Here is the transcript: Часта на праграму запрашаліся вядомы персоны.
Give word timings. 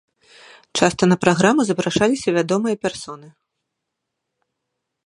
Часта 0.79 1.03
на 1.11 1.17
праграму 1.25 1.61
запрашаліся 1.67 2.35
вядомы 2.39 2.69
персоны. 2.87 3.31